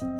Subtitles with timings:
[0.00, 0.12] Kjære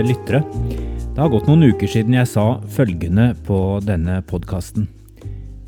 [0.00, 0.40] lyttere.
[1.12, 4.88] Det har gått noen uker siden jeg sa følgende på denne podkasten.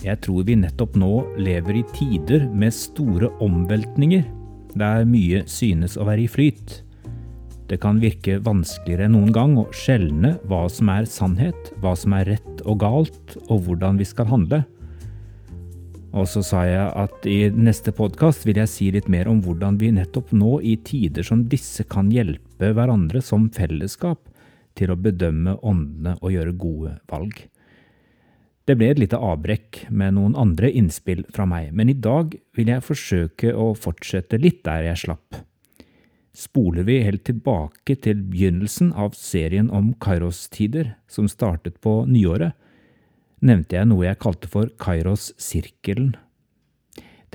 [0.01, 4.25] Jeg tror vi nettopp nå lever i tider med store omveltninger,
[4.73, 6.81] der mye synes å være i flyt.
[7.71, 12.17] Det kan virke vanskeligere enn noen gang å skjelne hva som er sannhet, hva som
[12.19, 14.65] er rett og galt, og hvordan vi skal handle.
[16.11, 19.79] Og så sa jeg at i neste podkast vil jeg si litt mer om hvordan
[19.79, 24.27] vi nettopp nå, i tider som disse, kan hjelpe hverandre som fellesskap
[24.79, 27.37] til å bedømme åndene og gjøre gode valg.
[28.67, 32.75] Det ble et lite avbrekk med noen andre innspill fra meg, men i dag vil
[32.75, 35.39] jeg forsøke å fortsette litt der jeg slapp.
[36.41, 42.55] Spoler vi helt tilbake til begynnelsen av serien om Kairos-tider, som startet på nyåret,
[43.45, 46.15] nevnte jeg noe jeg kalte for Kairos-sirkelen.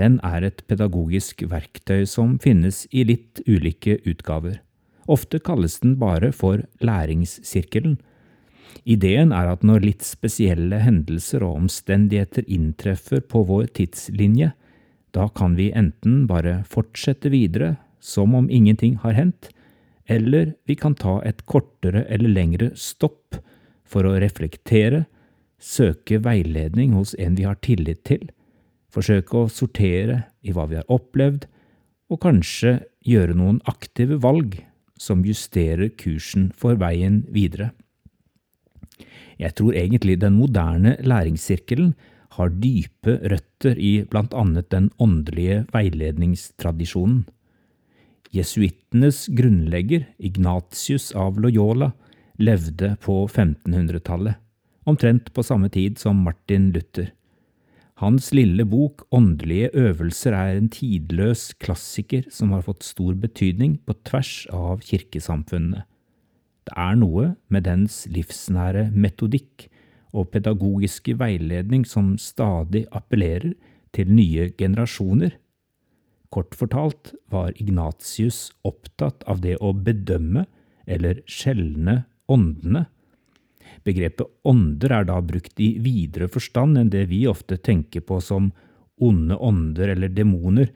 [0.01, 4.59] Den er et pedagogisk verktøy som finnes i litt ulike utgaver.
[5.05, 7.99] Ofte kalles den bare for læringssirkelen.
[8.89, 14.51] Ideen er at når litt spesielle hendelser og omstendigheter inntreffer på vår tidslinje,
[15.13, 17.75] da kan vi enten bare fortsette videre
[18.05, 19.49] som om ingenting har hendt,
[20.05, 23.39] eller vi kan ta et kortere eller lengre stopp
[23.85, 25.05] for å reflektere,
[25.57, 28.27] søke veiledning hos en vi har tillit til,
[28.93, 31.47] forsøke å sortere i hva vi har opplevd,
[32.13, 34.59] og kanskje gjøre noen aktive valg
[35.01, 37.71] som justerer kursen for veien videre.
[39.41, 41.95] Jeg tror egentlig den moderne læringssirkelen
[42.37, 47.25] har dype røtter i blant annet den åndelige veiledningstradisjonen.
[48.33, 51.91] Jesuittenes grunnlegger, Ignatius av Loyola,
[52.39, 54.41] levde på 1500-tallet
[54.85, 57.11] omtrent på samme tid som Martin Luther.
[58.01, 63.95] Hans lille bok Åndelige øvelser er en tidløs klassiker som har fått stor betydning på
[64.03, 65.85] tvers av kirkesamfunnene.
[66.65, 69.69] Det er noe med dens livsnære metodikk
[70.15, 73.53] og pedagogiske veiledning som stadig appellerer
[73.95, 75.37] til nye generasjoner.
[76.33, 80.45] Kort fortalt var Ignatius opptatt av det å bedømme
[80.85, 82.85] eller skjelne åndene
[83.85, 88.51] Begrepet ånder er da brukt i videre forstand enn det vi ofte tenker på som
[89.01, 90.71] onde ånder eller demoner.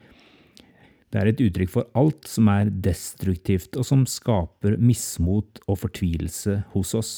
[1.10, 6.60] Det er et uttrykk for alt som er destruktivt og som skaper mismot og fortvilelse
[6.74, 7.12] hos oss.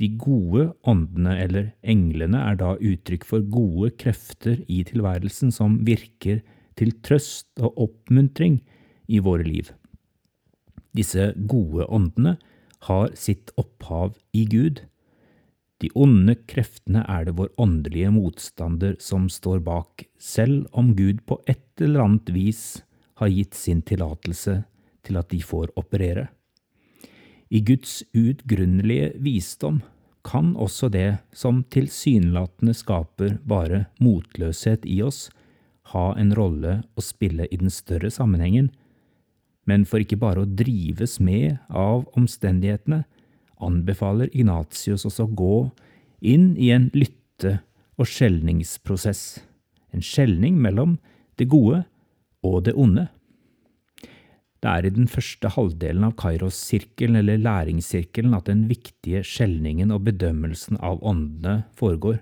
[0.00, 6.40] De gode åndene, eller englene, er da uttrykk for gode krefter i tilværelsen som virker
[6.78, 8.60] til trøst og oppmuntring
[9.08, 9.72] i våre liv.
[10.96, 12.36] Disse gode åndene
[12.88, 14.82] har sitt opphav i Gud.
[15.82, 21.40] De onde kreftene er det vår åndelige motstander som står bak, selv om Gud på
[21.50, 22.82] et eller annet vis
[23.18, 24.62] har gitt sin tillatelse
[25.02, 26.28] til at de får operere.
[27.52, 29.82] I Guds utgrunnelige visdom
[30.24, 35.26] kan også det som tilsynelatende skaper bare motløshet i oss,
[35.90, 38.70] ha en rolle å spille i den større sammenhengen,
[39.66, 43.04] men for ikke bare å drives med av omstendighetene,
[43.62, 45.70] anbefaler Ignatius oss å gå
[46.22, 47.60] inn i en lytte-
[48.00, 49.42] og skjelningsprosess,
[49.94, 50.96] en skjelning mellom
[51.38, 51.84] det gode
[52.42, 53.08] og det onde.
[54.62, 60.04] Det er i den første halvdelen av Kairos-sirkelen eller læringssirkelen at den viktige skjelningen og
[60.06, 62.20] bedømmelsen av åndene foregår.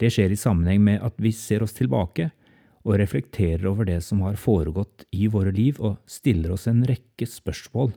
[0.00, 2.30] Det skjer i sammenheng med at vi ser oss tilbake
[2.86, 7.28] og reflekterer over det som har foregått i våre liv, og stiller oss en rekke
[7.28, 7.92] spørsmål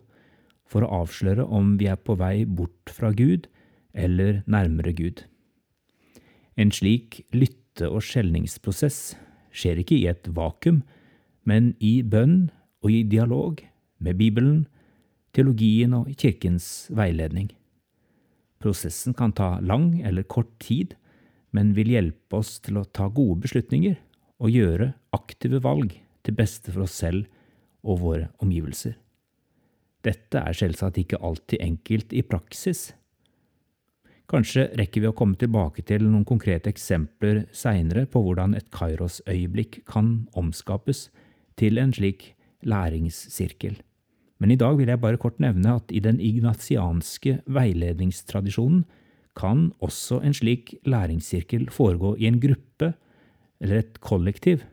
[0.67, 3.47] for å avsløre om vi er på vei bort fra Gud
[3.93, 5.23] eller nærmere Gud.
[6.57, 9.15] En slik lytte- og skjelningsprosess
[9.53, 10.83] skjer ikke i et vakuum,
[11.45, 12.51] men i bønn
[12.83, 13.63] og i dialog
[14.03, 14.65] med Bibelen,
[15.33, 17.49] teologien og kirkens veiledning.
[18.61, 20.95] Prosessen kan ta lang eller kort tid,
[21.51, 23.97] men vil hjelpe oss til å ta gode beslutninger
[24.43, 27.27] og gjøre aktive valg til beste for oss selv
[27.83, 28.97] og våre omgivelser.
[30.03, 32.91] Dette er selvsagt ikke alltid enkelt i praksis.
[34.27, 39.83] Kanskje rekker vi å komme tilbake til noen konkrete eksempler seinere på hvordan et Kairos-øyeblikk
[39.87, 41.07] kan omskapes
[41.59, 42.33] til en slik
[42.67, 43.77] læringssirkel.
[44.39, 48.83] Men i dag vil jeg bare kort nevne at i den ignatianske veiledningstradisjonen
[49.39, 52.93] kan også en slik læringssirkel foregå i en gruppe
[53.61, 54.63] eller et kollektiv.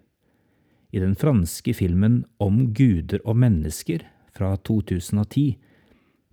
[0.90, 5.58] I den franske filmen Om guder og mennesker fra 2010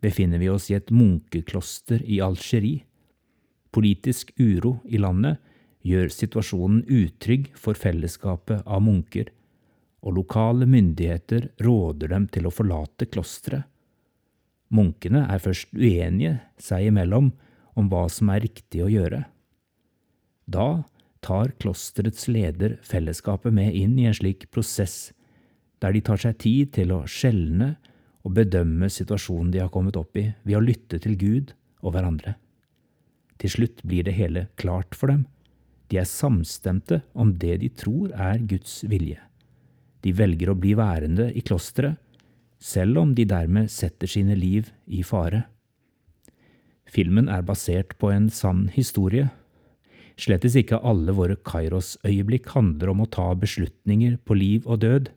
[0.02, 2.86] befinner vi oss i et munkekloster i Algerie.
[3.74, 5.42] Politisk uro i landet
[5.88, 9.30] gjør situasjonen utrygg for fellesskapet av munker,
[10.02, 13.66] og lokale myndigheter råder dem til å forlate klosteret.
[14.74, 17.32] Munkene er først uenige seg imellom
[17.80, 19.22] om hva som er riktig å gjøre.
[20.48, 20.84] Da
[21.28, 25.12] tar klosterets leder fellesskapet med inn i en slik prosess,
[25.84, 27.76] der de tar seg tid til å skjelne
[28.26, 31.54] og bedømme situasjonen de har kommet opp i, ved å lytte til Gud
[31.84, 32.36] og hverandre.
[33.38, 35.28] Til slutt blir det hele klart for dem.
[35.88, 39.22] De er samstemte om det de tror er Guds vilje.
[40.04, 42.00] De velger å bli værende i klosteret,
[42.58, 45.44] selv om de dermed setter sine liv i fare.
[46.90, 49.28] Filmen er basert på en sann historie.
[50.18, 55.12] Slettes ikke alle våre Kairos-øyeblikk handler om å ta beslutninger på liv og død.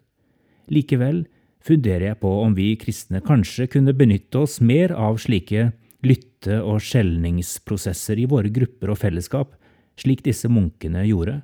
[0.70, 1.22] Likevel
[1.64, 5.70] funderer jeg på om vi kristne kanskje kunne benytte oss mer av slike
[6.04, 9.54] lytte- og skjelningsprosesser i våre grupper og fellesskap,
[10.00, 11.40] slik disse munkene gjorde.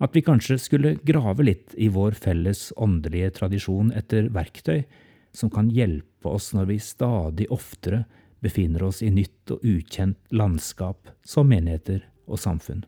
[0.00, 4.84] At vi kanskje skulle grave litt i vår felles åndelige tradisjon etter verktøy
[5.36, 8.04] som kan hjelpe oss når vi stadig oftere
[8.44, 12.84] befinner oss i nytt og ukjent landskap som menigheter og samfunn.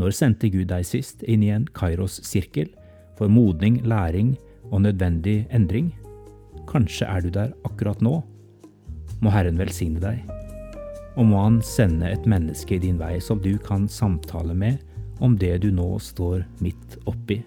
[0.00, 2.70] Når sendte Gud deg sist inn i en Kairos-sirkel
[3.18, 4.36] for modning, læring
[4.70, 5.92] og nødvendig endring?
[6.70, 8.20] Kanskje er du der akkurat nå?
[9.22, 10.22] Må Herren velsigne deg,
[11.14, 14.80] og må Han sende et menneske i din vei som du kan samtale med
[15.22, 17.42] om det du nå står midt oppi.